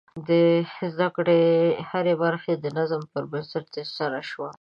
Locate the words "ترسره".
3.75-4.19